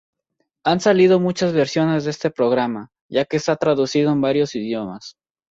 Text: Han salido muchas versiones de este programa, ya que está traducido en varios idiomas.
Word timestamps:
Han 0.63 0.79
salido 0.79 1.19
muchas 1.19 1.53
versiones 1.53 2.05
de 2.05 2.09
este 2.09 2.31
programa, 2.31 2.91
ya 3.07 3.25
que 3.25 3.37
está 3.37 3.55
traducido 3.55 4.11
en 4.11 4.19
varios 4.21 4.55
idiomas. 4.55 5.15